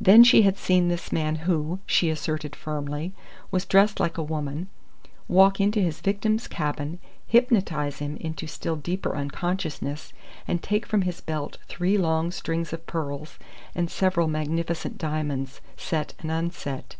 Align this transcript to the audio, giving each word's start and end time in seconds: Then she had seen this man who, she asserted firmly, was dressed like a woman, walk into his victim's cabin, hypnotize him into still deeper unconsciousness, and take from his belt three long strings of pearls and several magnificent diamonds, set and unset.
Then 0.00 0.24
she 0.24 0.44
had 0.44 0.56
seen 0.56 0.88
this 0.88 1.12
man 1.12 1.34
who, 1.44 1.80
she 1.84 2.08
asserted 2.08 2.56
firmly, 2.56 3.12
was 3.50 3.66
dressed 3.66 4.00
like 4.00 4.16
a 4.16 4.22
woman, 4.22 4.68
walk 5.28 5.60
into 5.60 5.78
his 5.82 6.00
victim's 6.00 6.48
cabin, 6.48 6.98
hypnotize 7.26 7.98
him 7.98 8.16
into 8.16 8.46
still 8.46 8.76
deeper 8.76 9.14
unconsciousness, 9.14 10.14
and 10.46 10.62
take 10.62 10.86
from 10.86 11.02
his 11.02 11.20
belt 11.20 11.58
three 11.68 11.98
long 11.98 12.30
strings 12.30 12.72
of 12.72 12.86
pearls 12.86 13.38
and 13.74 13.90
several 13.90 14.26
magnificent 14.26 14.96
diamonds, 14.96 15.60
set 15.76 16.14
and 16.20 16.30
unset. 16.30 16.96